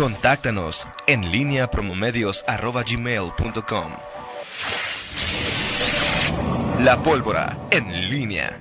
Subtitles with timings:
[0.00, 3.92] Contáctanos en línea promomedios.com.
[6.78, 8.58] La pólvora en línea.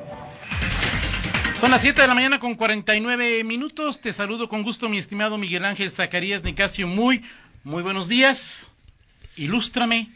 [1.57, 4.02] Son las 7 de la mañana con 49 minutos.
[4.02, 6.88] Te saludo con gusto, mi estimado Miguel Ángel Zacarías Nicasio.
[6.88, 7.24] Muy,
[7.63, 8.69] muy buenos días.
[9.37, 10.12] Ilústrame,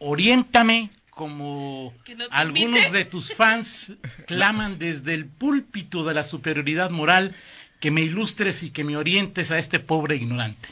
[0.00, 1.94] oriéntame, como
[2.30, 3.94] algunos de tus fans
[4.26, 7.32] claman desde el púlpito de la superioridad moral,
[7.80, 10.68] que me ilustres y que me orientes a este pobre ignorante.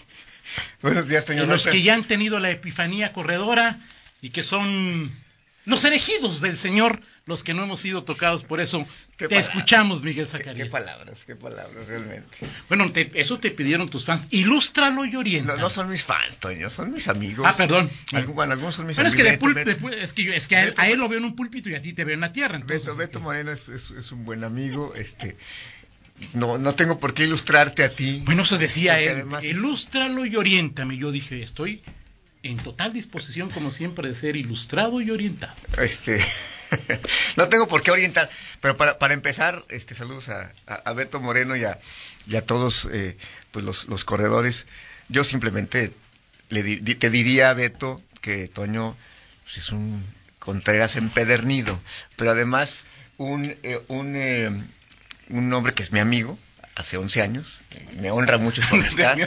[0.82, 1.48] Buenos días, señor.
[1.48, 3.78] los que ya han tenido la epifanía corredora
[4.22, 5.12] y que son
[5.66, 8.86] los elegidos del Señor, los que no hemos sido tocados por eso.
[9.16, 10.68] te escuchamos, Miguel Zacarías.
[10.68, 12.38] Qué, palabras, qué palabras, realmente.
[12.68, 14.28] Bueno, eso te pidieron tus fans.
[14.30, 15.56] Ilústralo y orienta.
[15.56, 17.44] No, no son mis fans, Toño, son mis amigos.
[17.46, 17.90] Ah, perdón.
[18.28, 19.16] bueno, algunos son mis amigos.
[19.16, 21.68] Pero es que, es que, yo, es que a, él, lo veo en un púlpito
[21.68, 22.60] y a ti te veo en la tierra.
[22.64, 25.36] Beto, Beto Moreno es, es, un buen amigo, este...
[26.32, 28.22] No, no tengo por qué ilustrarte a ti.
[28.24, 29.24] Bueno, eso decía él.
[29.42, 30.96] Ilústralo y oriéntame.
[30.96, 31.82] Yo dije, estoy
[32.42, 35.54] en total disposición, como siempre, de ser ilustrado y orientado.
[35.78, 36.24] Este,
[37.36, 41.56] no tengo por qué orientar, pero para, para empezar, este, saludos a, a, Beto Moreno
[41.56, 41.78] y a,
[42.26, 43.16] y a todos eh,
[43.50, 44.66] pues los, los, corredores.
[45.08, 45.92] Yo simplemente
[46.48, 48.96] le te diría a Beto que Toño
[49.44, 50.04] pues, es un
[50.38, 51.80] Contreras empedernido,
[52.14, 52.86] pero además
[53.16, 54.50] un, eh, un, eh,
[55.30, 56.38] un hombre que es mi amigo,
[56.76, 57.62] hace 11 años.
[58.00, 59.18] Me honra mucho su amistad.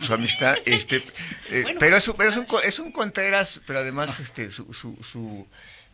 [0.00, 1.02] su amistad este,
[1.50, 5.46] eh, pero, es, pero es, un, es un Contreras, pero además este, su, su, su,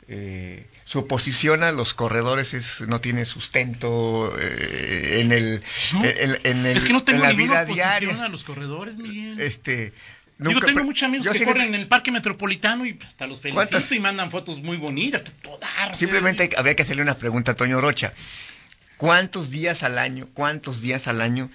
[0.09, 5.63] eh, su oposición a los corredores es, no tiene sustento eh, en el,
[6.03, 8.23] en, el es que no tengo en la vida diaria.
[8.23, 9.41] a los corredores, Miguel.
[9.41, 9.93] Este,
[10.37, 14.01] Nunca, tengo muchos amigos que corren en el parque metropolitano y hasta los felicito y
[14.01, 15.23] mandan fotos muy bonitas.
[15.93, 18.15] Simplemente habría que hacerle una pregunta a Toño Rocha.
[19.01, 21.51] ¿Cuántos días al año, cuántos días al año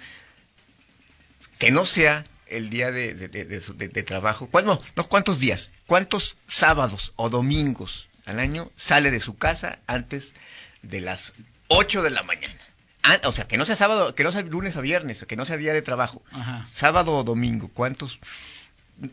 [1.60, 4.50] que no sea el día de, trabajo?
[4.64, 5.70] No, no, ¿cuántos días?
[5.86, 10.34] ¿Cuántos sábados o domingos al año sale de su casa antes
[10.82, 11.34] de las
[11.68, 12.58] 8 de la mañana?
[13.04, 15.44] Ah, o sea, que no sea sábado, que no sea lunes a viernes, que no
[15.44, 16.24] sea día de trabajo.
[16.64, 18.18] Sábado o domingo, ¿cuántos?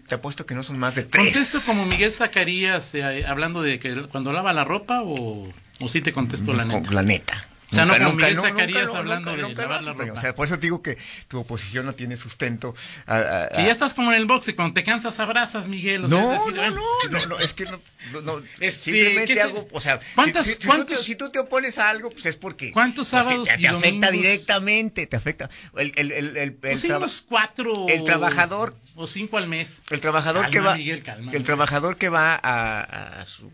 [0.08, 1.24] Te apuesto que no son más de tres.
[1.24, 5.48] ¿Contesto como Miguel Zacarías eh, hablando de que cuando lava la ropa o,
[5.82, 6.92] o sí te contesto la neta?
[6.92, 7.48] La neta.
[7.72, 10.14] O sea, no como Miguel Zacarías hablando de lavar la ropa.
[10.14, 10.98] O sea, por eso digo que
[11.28, 12.76] tu oposición no tiene sustento.
[13.08, 16.06] Y ya estás como en el boxe, cuando te cansas abrazas, Miguel.
[16.06, 16.70] O no, no,
[17.10, 17.80] no, no, es que no,
[18.22, 22.10] no, este, simplemente hago, o sea, ¿cuántas, si, cuántos, si, tú te, opones a algo,
[22.10, 22.72] pues es porque...
[22.72, 25.50] ¿Cuántos sábados te, te afecta directamente, te afecta.
[25.76, 27.88] El, el, el, el, pues unos cuatro...
[27.88, 28.76] El trabajador...
[28.96, 29.82] O cinco al mes.
[29.90, 30.76] El trabajador que va...
[30.76, 33.52] el trabajador que va a, a su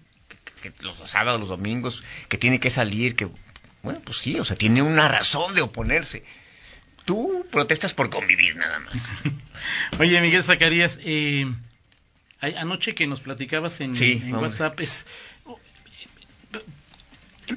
[0.61, 3.29] que los sábados, los domingos, que tiene que salir, que
[3.83, 6.23] bueno, pues sí, o sea, tiene una razón de oponerse.
[7.05, 8.95] Tú protestas por convivir nada más.
[9.99, 11.51] Oye, Miguel Zacarías, eh,
[12.41, 13.93] anoche que nos platicabas en,
[14.33, 15.05] WhatsApp es...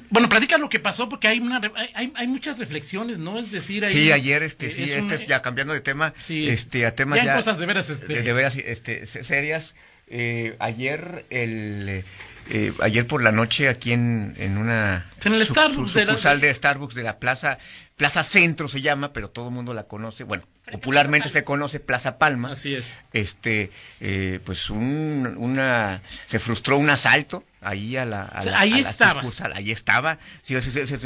[0.09, 1.61] Bueno, platica lo que pasó porque hay una
[1.93, 3.37] hay, hay muchas reflexiones, ¿no?
[3.37, 7.23] Es decir, Sí, ayer este sí, este es ya cambiando de tema, este a temas
[7.23, 9.75] ya, cosas de veras este de, veras este serias.
[10.15, 12.03] Eh, ayer el
[12.47, 16.93] eh, ayer por la noche aquí en, en una en el Starbucks sucursal de, Starbucks
[16.93, 17.57] de la Plaza
[17.97, 20.23] Plaza Centro se llama, pero todo el mundo la conoce.
[20.23, 22.51] Bueno, popularmente se conoce Plaza Palma.
[22.51, 22.99] Así es.
[23.11, 29.21] Este, eh, pues un, una se frustró un asalto ahí a la, ahí estaba
[29.53, 30.17] ahí estaba.
[30.41, 30.55] Sí,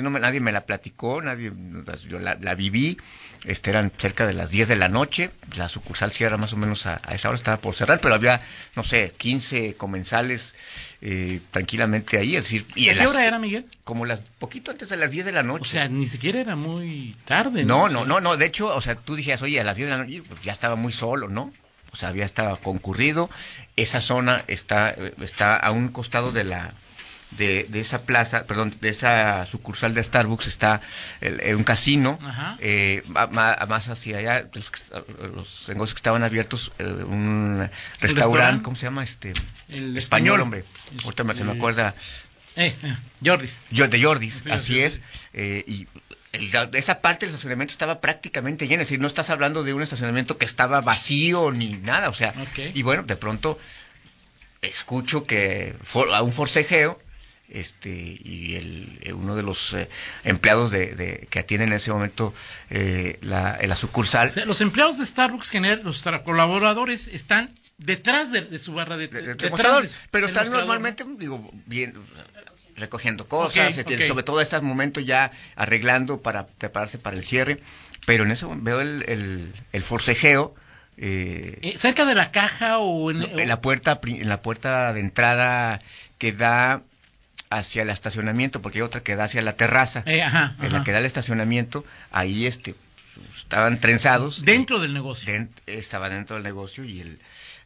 [0.01, 1.51] no nadie me la platicó, nadie,
[2.07, 2.97] yo la, la, viví.
[3.45, 5.29] Este, eran cerca de las 10 de la noche.
[5.55, 8.41] La sucursal cierra más o menos a, esa hora, estaba por cerrar, pero había,
[8.75, 10.53] no sé, 15 comensales
[11.01, 12.35] eh, tranquilamente ahí.
[12.35, 13.65] Es decir, y ¿A qué hora era, Miguel?
[13.83, 15.61] Como las, poquito antes de las 10 de la noche.
[15.61, 17.63] O sea, ni siquiera era muy tarde.
[17.63, 18.37] No, no, no, no.
[18.37, 20.51] De hecho, o sea, tú dijeras, oye, a las 10 de la noche, pues ya
[20.51, 21.53] estaba muy solo, ¿no?
[21.91, 23.29] O sea, había estado concurrido.
[23.75, 26.73] Esa zona está, está a un costado de la,
[27.31, 30.81] de, de, esa plaza, perdón, de esa sucursal de Starbucks está
[31.21, 32.19] el, un casino,
[32.59, 37.69] eh, más hacia allá, los, negocios que estaban abiertos, eh, un
[37.99, 39.03] restaurante, ¿cómo se llama?
[39.03, 39.33] este
[39.69, 40.63] el español, hombre.
[41.03, 41.95] Ahorita se me acuerda.
[42.55, 43.63] Eh, eh Jordis.
[43.69, 45.01] de Jordis, así es.
[45.33, 45.85] Eh,
[46.73, 50.37] esa parte del estacionamiento estaba prácticamente llena, es decir, no estás hablando de un estacionamiento
[50.37, 52.33] que estaba vacío ni nada, o sea,
[52.73, 53.59] y bueno, de pronto
[54.61, 55.75] escucho que
[56.13, 56.99] a un forcejeo
[57.49, 59.87] este y el, eh, uno de los eh,
[60.23, 62.33] empleados de, que atienden en ese momento
[62.69, 64.31] eh, la, la, sucursal.
[64.45, 70.25] los empleados de Starbucks, general, los colaboradores, están detrás de, su barra de, detrás pero
[70.25, 71.93] están normalmente, digo, bien
[72.77, 73.75] recogiendo cosas,
[74.07, 77.59] sobre todo en este momento ya arreglando para prepararse para el cierre,
[78.05, 80.55] pero en eso veo el, el, el forcejeo
[80.99, 84.99] Eh, Eh, ¿Cerca de la caja o en, en la puerta en la puerta de
[85.01, 85.79] entrada
[86.17, 86.81] que da
[87.51, 90.01] hacia el estacionamiento, porque hay otra que da hacia la terraza.
[90.07, 90.77] eh, ajá, En ajá.
[90.79, 92.73] la que da el estacionamiento, ahí este
[93.37, 94.43] estaban trenzados.
[94.43, 95.31] Dentro del negocio.
[95.31, 97.19] Den- estaba dentro del negocio y el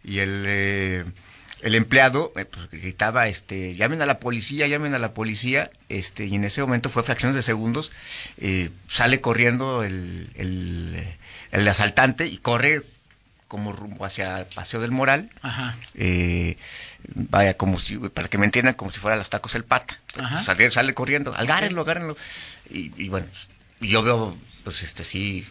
[0.04, 1.06] y el eh,
[1.62, 6.26] el empleado eh, pues, gritaba este llamen a la policía llamen a la policía este
[6.26, 7.92] y en ese momento fue fracciones de segundos
[8.38, 11.08] eh, sale corriendo el, el,
[11.52, 12.82] el asaltante y corre
[13.48, 15.76] como rumbo hacia el paseo del moral Ajá.
[15.96, 16.58] eh,
[17.14, 20.44] vaya como si para que me entiendan como si fuera los tacos el pata Ajá.
[20.44, 22.18] sale, sale corriendo agárrenlo agárrenlo
[22.70, 23.28] y, y bueno
[23.80, 25.46] pues, yo veo pues este sí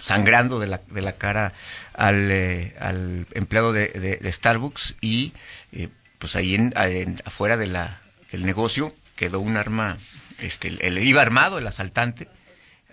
[0.00, 1.52] sangrando de la, de la cara
[1.94, 5.32] al, eh, al empleado de, de- Starbucks y
[5.72, 5.88] eh,
[6.18, 6.72] pues ahí en,
[7.24, 8.00] afuera de la,
[8.32, 9.98] del negocio quedó un arma,
[10.38, 12.28] este, el, iba armado el asaltante,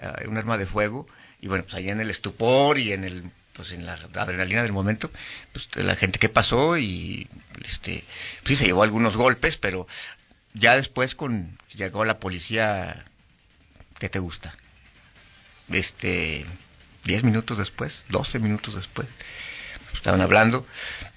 [0.01, 1.07] ah, un arma de fuego
[1.41, 3.23] y bueno pues ahí en el estupor y en el
[3.53, 5.09] pues en la adrenalina del momento,
[5.51, 7.27] pues la gente que pasó y
[7.65, 8.03] este
[8.43, 9.87] pues sí se llevó algunos golpes, pero
[10.53, 13.05] ya después con llegó la policía
[13.99, 14.55] ¿qué te gusta?
[15.71, 16.45] Este
[17.07, 19.07] 10 minutos después, 12 minutos después,
[19.93, 20.65] estaban hablando.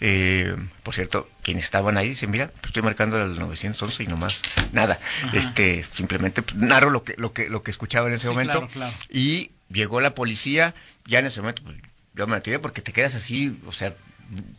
[0.00, 4.40] eh, por cierto, quienes estaban ahí dicen, mira, pues estoy marcando el 911 y nomás
[4.72, 4.98] nada.
[5.24, 5.36] Ajá.
[5.36, 8.52] Este, simplemente pues, narro lo que, lo que, lo que escuchaba en ese Sí, momento.
[8.52, 8.94] claro, claro.
[9.10, 10.74] Y llegó la policía,
[11.06, 11.76] ya en ese momento, pues,
[12.14, 13.94] yo me tiré porque te quedas así, o sea,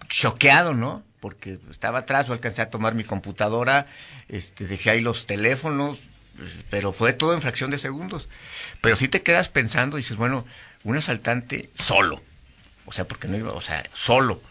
[0.08, 1.04] choqueado, ¿no?
[1.20, 3.88] Porque estaba atrás, o alcancé a tomar mi computadora,
[4.30, 6.00] este, dejé ahí los teléfonos,
[6.70, 8.28] pero fue todo en fracción de segundos.
[8.82, 10.46] Pero sí te quedas pensando, dices, bueno,
[10.84, 12.22] un asaltante solo,
[12.86, 14.42] o sea, porque no iba, o sea, solo,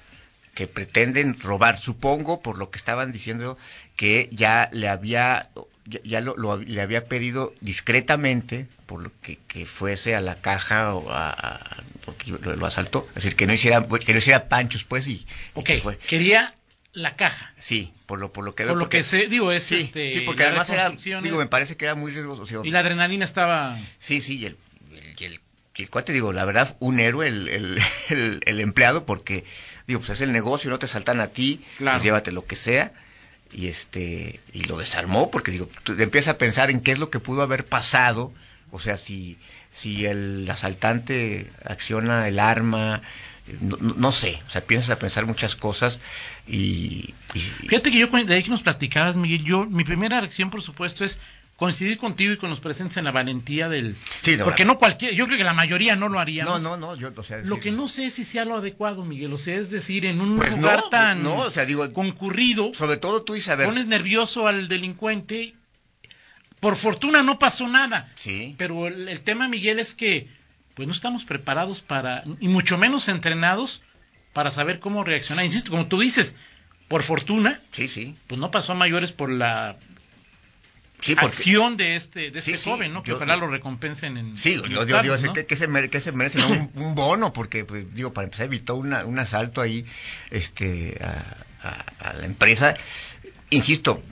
[0.55, 3.57] que pretenden robar, supongo, por lo que estaban diciendo,
[3.97, 5.49] que ya le había,
[5.87, 10.37] ya, ya lo, lo- le había pedido discretamente, por lo que, que fuese a la
[10.41, 14.19] caja o a, a- porque lo, lo asaltó, es decir, que no hiciera, que no
[14.19, 15.99] hiciera panchos, pues, y, y Ok, que fue.
[15.99, 16.55] quería
[16.93, 17.53] la caja.
[17.61, 19.77] Sí, por lo, por lo que Por veo, lo porque- que se, digo, es sí,
[19.83, 20.13] este.
[20.13, 22.81] sí, porque además era, digo, me parece que era muy riesgoso, o sea, Y la
[22.81, 23.79] adrenalina estaba.
[24.01, 24.57] Sí, sí, y el,
[24.93, 25.41] el- y el, y el
[25.91, 27.79] cuate, digo, la verdad, un héroe el, el,
[28.11, 29.45] el- el empleado, porque,
[29.87, 31.97] digo, pues es el negocio, no te saltan a ti, Claro.
[31.99, 32.93] pues llévate lo que sea,
[33.53, 37.11] y este, y lo desarmó, porque digo, tú empiezas a pensar en qué es lo
[37.11, 38.33] que pudo haber pasado,
[38.71, 39.37] o sea, si,
[39.73, 43.03] si el asaltante acciona el arma,
[43.61, 45.99] no, sé, o sea, piensas a pensar muchas cosas,
[46.47, 47.15] y...
[47.35, 50.63] y- Fíjate que yo, de ahí que nos platicabas, Miguel, yo, mi primera reacción, por
[50.63, 51.21] supuesto, es
[51.61, 53.95] coincidir contigo y con los presentes en la valentía del.
[54.23, 56.63] Sí, no, porque no cualquiera, yo creo que la mayoría no lo no, haríamos.
[56.63, 57.37] no, no, yo, o sea...
[57.45, 60.07] Lo sí, que no sé es si sea lo adecuado, Miguel, o sea, es decir,
[60.07, 63.67] en un Pues lugar no, tan no, o sea, digo- concurrido, Sobre todo tú, Isabel.
[63.67, 65.55] pones nervioso al delincuente.
[66.61, 68.11] Por fortuna no pasó nada.
[68.17, 68.55] Sí.
[68.59, 70.29] Pero el, el tema, Miguel, es que
[70.75, 73.83] pues no estamos preparados para, y mucho menos entrenados
[74.33, 75.45] para saber cómo reaccionar.
[75.45, 76.37] Insisto, como tú dices,
[76.89, 78.15] por fortuna, Sí, sí.
[78.29, 79.77] pues no pasó a mayores por la
[81.01, 83.03] Sí, porque, acción de este, de este sí, joven, ¿no?
[83.03, 84.37] Que yo- ojalá lo recompensen en.
[84.39, 85.33] Sí, en yo, yo, yo cargos, sé ¿no?
[85.33, 86.49] que, que se mere- que se merece ¿no?
[86.49, 89.85] un, un bono, porque, pues, digo, para empezar, evitó una, un asalto ahí
[90.31, 92.75] este, a, a- a la empresa.
[93.51, 94.03] Insisto,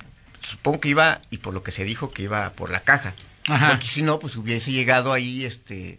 [0.40, 3.14] supongo que iba, y por lo que se dijo, que iba por la caja.
[3.46, 3.70] Ajá.
[3.70, 5.99] Porque si no, pues hubiese llegado ahí, este...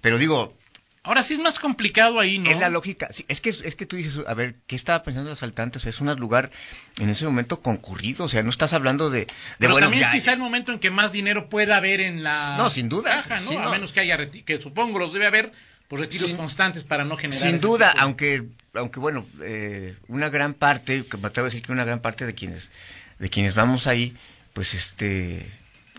[0.00, 0.56] Pero digo,
[1.04, 2.50] Ahora sí es más complicado ahí, ¿no?
[2.50, 3.08] es la lógica.
[3.12, 5.78] sí, es, que, es que tú dices, a ver, ¿qué estaba pensando el asaltante?
[5.78, 6.50] O sea, es un lugar
[6.98, 8.24] en ese momento concurrido.
[8.24, 9.20] O sea, no estás hablando de...
[9.20, 9.26] de
[9.58, 12.22] Pero bueno, también ya- es quizá el momento en que más dinero pueda haber en
[12.22, 13.48] la No, sin duda, caja, ¿no?
[13.48, 13.70] sí, A no.
[13.70, 15.52] menos que haya que supongo los debe haber
[15.88, 20.52] por retiros constantes para no generar Sin duda, tipo aunque, aunque bueno, eh, una gran
[20.52, 22.70] parte, que me atrevo a decir que una gran parte de quienes,
[23.18, 24.14] de quienes vamos ahí,
[24.52, 25.48] pues este,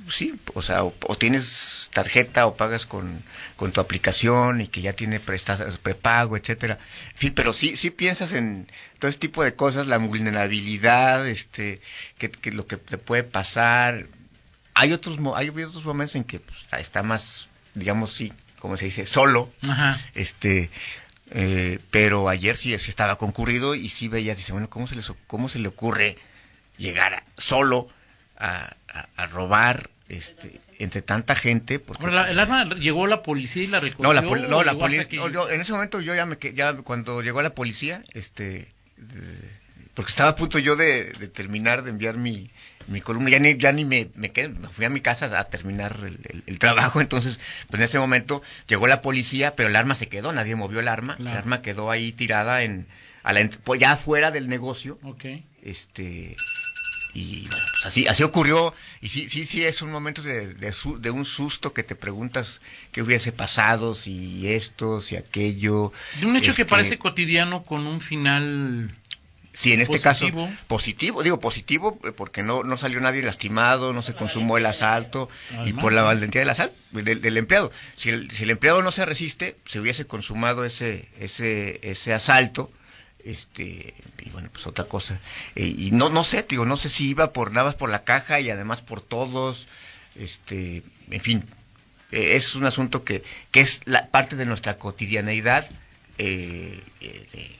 [0.10, 3.24] sí, o sea, o, o tienes tarjeta o pagas con,
[3.56, 6.78] con tu aplicación y que ya tiene prepago, etcétera.
[7.12, 8.68] En fin, pero sí, sí piensas en
[9.00, 11.82] todo ese tipo de cosas, la vulnerabilidad, este,
[12.18, 14.08] que, que lo que te puede pasar.
[14.74, 18.86] Hay otros, hay otros momentos en que pues, está- está más, digamos, sí, como se
[18.86, 20.00] dice, solo, Ajá.
[20.16, 20.70] este
[21.32, 25.12] eh, pero ayer sí, sí estaba concurrido y sí veías dice bueno cómo se les
[25.28, 26.18] cómo se le ocurre
[26.78, 27.88] llegar a- solo
[28.40, 33.64] a, a- a robar este entre tanta gente porque la- el arma llegó la policía
[33.64, 34.04] y la recogió.
[34.04, 36.00] no la poli- no o la llegó hasta poli- que- no, yo- en ese momento
[36.02, 39.60] yo ya me ya cuando llegó la policía este de-
[39.94, 42.50] porque estaba a punto yo de, de terminar de enviar mi,
[42.88, 45.44] mi columna, ya ni, ya ni me, me quedé, me fui a mi casa a
[45.46, 49.76] terminar el, el- el trabajo, entonces, pues en ese momento llegó la policía, pero el
[49.76, 51.32] arma se quedó, nadie movió el arma, Claro.
[51.32, 52.88] el arma quedó ahí tirada en,
[53.24, 55.26] a la, pues, ya fuera del negocio, Ok.
[55.64, 56.38] este,
[57.14, 60.72] y bueno, pues así, así ocurrió, y sí, sí, sí, es un momento de, de,
[60.72, 62.62] su- de un susto que te preguntas
[62.92, 65.92] qué hubiese pasado, si esto, si aquello.
[66.20, 68.96] De un hecho que Este, parece cotidiano con un final
[69.52, 70.46] Sí, en este positivo.
[70.46, 74.66] caso, positivo, digo positivo, eh, porque no, no salió nadie lastimado, no se consumó el
[74.68, 75.28] asalto,
[75.66, 77.72] y por la valentía del asalto, del, del empleado.
[77.96, 82.72] Si el, si el empleado no se resiste, se hubiese consumado ese, ese, ese asalto,
[83.26, 85.20] este, y bueno, pues otra cosa.
[85.56, 88.04] Eh, y no, no sé, digo, no sé si iba por nada más por la
[88.04, 89.68] caja y además por todos,
[90.16, 91.44] este, en fin,
[92.12, 95.70] eh, es un asunto que, que es la parte de nuestra cotidianeidad,
[96.18, 97.60] eh, eh, de-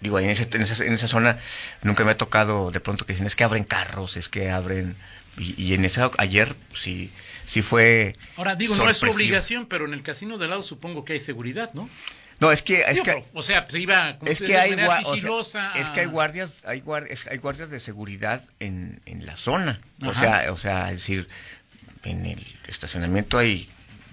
[0.00, 1.38] digo, en, ese- en esa, en esa zona
[1.82, 4.96] nunca me ha tocado de pronto que dicen, es que abren carros, es que abren...
[5.38, 7.10] Y, y en esa, ayer sí,
[7.44, 8.16] sí fue...
[8.36, 11.20] Ahora digo, no es su obligación, pero en el casino de lado supongo que hay
[11.20, 11.90] seguridad, ¿no?
[12.38, 12.82] No, es que...
[12.86, 14.74] Es que o sea, se iba es que hay,
[15.06, 16.82] o sea, es que hay guardias hay,
[17.30, 19.80] hay guardias de seguridad en, en la zona.
[20.04, 21.28] O sea o sea es decir
[22.04, 23.68] en el estacionamiento hay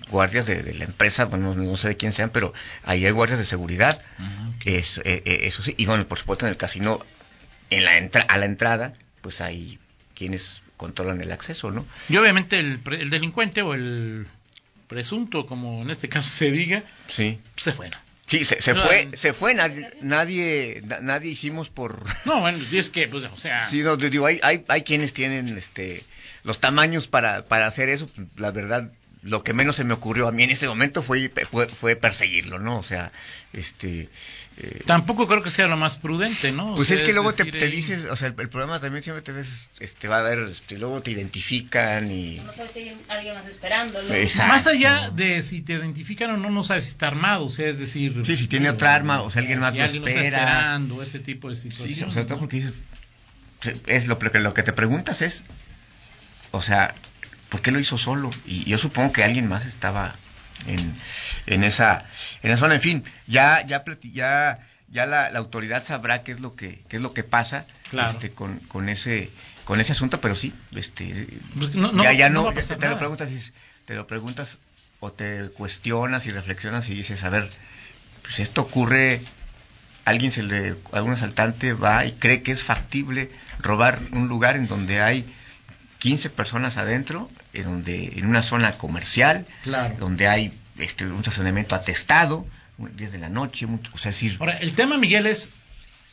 [0.10, 2.54] guardias de, de la empresa bueno no sé de quién sean pero
[2.84, 4.02] ahí hay guardias de seguridad.
[4.18, 4.62] Ajá, ok.
[4.66, 5.76] es, eh, eh, eso sí.
[5.78, 7.06] Y bueno por supuesto en el casino
[7.70, 9.80] en la entra a la entrada pues hay
[10.16, 14.28] quienes controlan el acceso no Y obviamente el, pre- el delincuente o el
[14.88, 17.40] presunto, como en este caso se diga, sí.
[17.56, 17.90] se fue.
[18.40, 22.60] Sí se, se No, fue se fue nadie nadie na- nadie hicimos por No, bueno,
[22.72, 26.04] es que, pues, o sea, Sí, no, digo, hay, hay, hay quienes tienen este,
[26.44, 28.10] los tamaños para, para hacer eso.
[28.36, 28.92] La verdad,
[29.24, 32.60] lo que menos se me ocurrió a mí en ese momento fue, fue, fue perseguirlo,
[32.60, 32.78] ¿no?
[32.78, 33.12] O sea,
[33.54, 34.10] este...
[34.58, 36.74] eh, tampoco creo que sea lo más prudente, ¿no?
[36.74, 38.82] O pues sea, es que luego te, decir, te dices, o sea, el, el problema
[38.82, 42.42] también siempre te ves, este, va a haber, este, luego te identifican y...
[42.46, 44.14] No sabes si hay alguien más esperándolo.
[44.14, 44.52] Exacto.
[44.52, 47.70] Más allá de si te identifican o no, no sabes si está armado, o sea,
[47.70, 48.22] es decir...
[48.26, 50.38] Sí, si tiene otra arma, o si alguien más si lo alguien está espera.
[50.44, 52.04] esperando, ese tipo de Sí, situaciones.
[52.04, 52.74] o sea, porque dices,
[53.88, 55.44] es lo, que- lo que te preguntas es,
[56.52, 56.94] o sea,
[57.54, 58.32] ¿por qué lo hizo solo?
[58.48, 60.16] Y yo supongo que alguien más estaba
[60.66, 60.96] en,
[61.46, 62.04] en esa
[62.42, 62.74] en esa zona.
[62.74, 64.58] En fin, ya ya ya
[64.88, 68.10] ya la, la autoridad sabrá qué es lo que qué es lo que pasa Claro.
[68.10, 69.30] este, con, con ese
[69.66, 71.28] con ese asunto, pero sí, este
[71.60, 73.40] Pues no- no- ya ya no te, te lo preguntas y
[73.86, 74.58] te lo preguntas
[75.00, 77.48] o te cuestionas y reflexionas y dices, a ver,
[78.24, 79.22] pues esto ocurre
[80.06, 83.30] alguien se le algún asaltante va y cree que es factible
[83.60, 85.24] robar un lugar en donde hay
[86.04, 89.96] 15 personas adentro, en donde en una zona comercial, Claro.
[90.00, 92.46] donde hay este un estacionamiento atestado,
[92.78, 95.52] un- 10 de la noche, mucho- o sea, decir, Ahora, el tema, Miguel, es...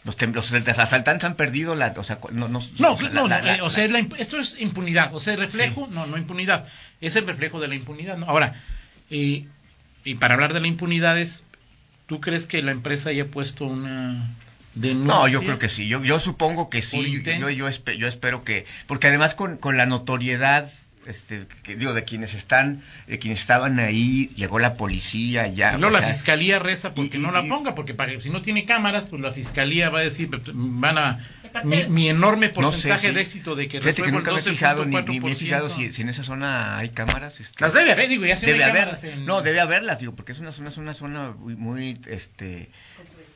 [0.05, 0.17] los,
[0.79, 3.57] asaltantes han perdido la, o sea, no, no, No, o sea, no, la- no, la-
[3.57, 6.67] eh, o sea, es esto es impunidad, o sea, el reflejo, no, no impunidad,
[7.01, 8.17] es el reflejo de la impunidad.
[8.17, 8.27] ¿no?
[8.27, 8.63] Ahora,
[9.11, 9.47] eh,
[10.05, 11.45] y para hablar de la impunidad es,
[12.07, 14.29] ¿tú crees que la empresa haya puesto una
[14.75, 15.89] No, yo creo que sí.
[15.89, 17.23] Yo, yo supongo que sí.
[17.41, 18.65] Yo, yo, espe- yo espero que.
[18.87, 20.71] Porque además, con, con la notoriedad.
[21.07, 25.71] Este, que, digo, de quienes están, de quienes estaban ahí, llegó la policía, ya.
[25.75, 28.29] Y luego o la sea, fiscalía reza porque y- no la ponga, porque para, si
[28.29, 31.27] no tiene cámaras, pues la fiscalía va a decir, van a
[31.65, 33.15] mi, mi enorme no sé, porcentaje sí.
[33.15, 35.35] de éxito de que Fíjate que nunca me he el fijado, ni, ni me he
[35.35, 35.37] 12.4%.
[35.37, 37.41] fijado si, si en esa zona hay cámaras.
[37.41, 38.83] Este, Las debe haber, digo, ya se debe hay haber.
[38.85, 42.01] cámaras en- No, debe haberlas, digo, porque es una zona, es una zona muy, muy,
[42.07, 42.69] este,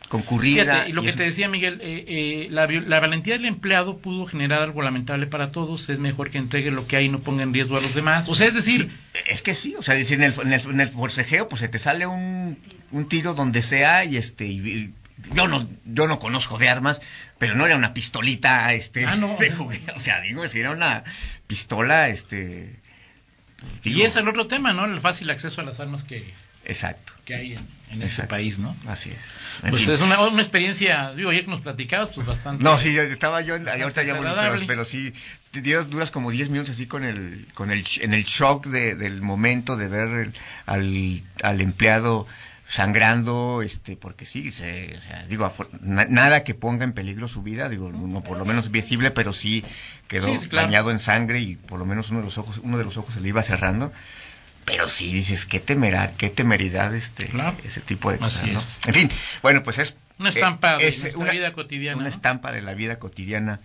[0.09, 0.63] concurrida.
[0.65, 4.27] Fíjate, y lo que es- te decía Miguel, eh, eh, la, valentía del empleado pudo
[4.27, 7.43] generar algo lamentable para todos, es mejor que entregue lo que hay y no ponga
[7.43, 8.29] en riesgo a los demás.
[8.29, 8.91] O sea, es decir,
[9.27, 11.69] Es que sí, o sea, decir, en el, en el, en el forcejeo, pues se
[11.69, 12.59] te sale un,
[12.91, 14.91] un tiro donde sea y este, y- y
[15.33, 17.01] yo no, yo no conozco de armas,
[17.39, 19.37] pero no era una pistolita, este, Ah, no.
[19.39, 21.05] de juguete, o sea, digo, si era una
[21.47, 22.77] pistola, este,
[23.83, 24.85] y es el otro tema, ¿no?
[24.85, 28.77] El fácil acceso a las armas que, exacto, que hay en, en este país, ¿no?
[28.89, 29.17] así es.
[29.63, 29.93] En Pues fin.
[29.93, 32.63] es una, una experiencia, digo, ayer que nos platicabas, pues bastante.
[32.65, 35.15] No, sí, yo estaba yo, ahorita ya volví, pero, pero sí,
[35.53, 39.23] te duras, como 10 minutos así con el, con el, en el shock de, del
[39.23, 40.35] momento de ver el-
[40.67, 42.27] al, al empleado
[42.69, 47.43] sangrando, este, porque sí, se, o sea, digo, na- nada que ponga en peligro su
[47.43, 49.65] vida, digo, no por lo menos visible, pero sí
[50.09, 50.67] quedó Sí, sí, claro.
[50.69, 53.15] bañado en sangre y por lo menos uno de los ojos, uno de los ojos
[53.15, 53.93] se le iba cerrando.
[54.65, 57.55] Pero sí dices, qué temerar, qué temeridad este, Claro.
[57.65, 58.59] ese tipo de cosas, ¿no?
[58.59, 58.81] es.
[58.87, 59.11] En fin,
[59.43, 62.09] bueno, pues es Una estampa de es vida cotidiana, Una ¿no?
[62.09, 63.61] estampa de la vida cotidiana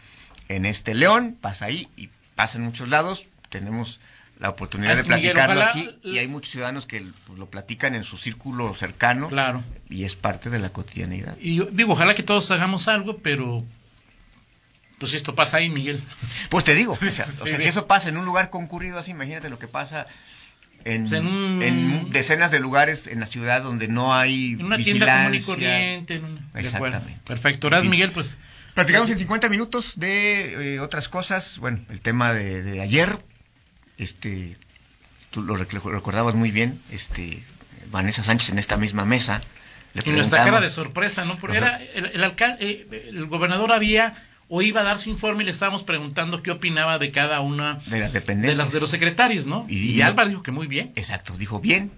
[0.49, 3.25] en este León, pasa ahí y pasa en muchos lados.
[3.47, 4.01] Tenemos
[4.39, 7.93] la oportunidad Ah, de Miguel, platicarlo aquí y hay muchos ciudadanos que pues, lo platican
[7.93, 9.63] en su círculo cercano Claro.
[9.89, 11.35] y es parte de la cotidianidad.
[11.41, 13.65] Y yo digo, ojalá que todos hagamos algo, pero
[14.97, 16.01] pues esto pasa ahí, Miguel.
[16.49, 17.63] Pues te digo, o sea, o sea, Sí.
[17.63, 20.07] si eso pasa en un lugar concurrido así, imagínate lo que pasa
[20.85, 24.53] en, O sea, en un- en decenas de lugares en la ciudad donde no hay
[24.53, 26.15] En una tienda común y corriente.
[26.15, 26.61] en una- de.
[26.61, 27.19] Exactamente.
[27.25, 27.67] Perfecto.
[27.69, 27.89] Gracias.
[27.91, 28.37] Miguel, pues
[28.73, 31.57] Platicamos en 50 minutos de eh, otras cosas.
[31.57, 33.17] Bueno, el tema de, de ayer,
[33.99, 34.57] este,
[35.31, 37.43] tú lo rec- recordabas muy bien, este,
[37.91, 39.41] Vanessa Sánchez en esta misma mesa.
[39.93, 41.35] Le Y nuestra cara de sorpresa, ¿no?
[41.37, 42.57] Porque era el, el alcalde,
[42.91, 44.13] eh, el gobernador había
[44.47, 47.79] o iba a dar su informe y le estábamos preguntando qué opinaba de cada una
[47.87, 48.57] de las de dependencias.
[48.57, 49.65] las de los secretarios, ¿no?
[49.69, 50.91] Y- Y, Álvaro dijo que muy bien.
[50.95, 51.91] Exacto, dijo bien.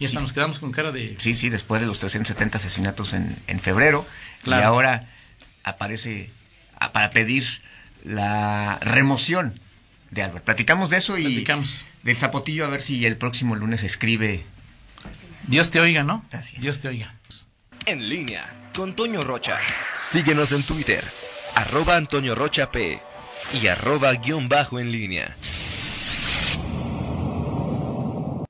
[0.00, 3.34] Y hasta nos quedamos con cara de Sí, sí, después de los 370 asesinatos en,
[3.48, 4.06] en febrero.
[4.44, 4.62] Claro.
[4.62, 5.08] Y ahora
[5.64, 6.30] aparece
[6.78, 7.44] a- para pedir
[8.04, 9.58] la remoción
[10.10, 10.44] de Álvaro.
[10.44, 11.84] Platicamos de eso y platicamos.
[12.02, 14.44] del zapotillo a ver si el próximo lunes escribe.
[15.46, 16.24] Dios te oiga, ¿no?
[16.32, 16.62] Así es.
[16.62, 17.14] Dios te oiga.
[17.86, 19.58] En línea con Toño Rocha.
[19.94, 21.02] Síguenos en Twitter,
[21.56, 23.00] arroba Antonio Rocha P
[23.60, 25.36] y arroba guion bajo en línea.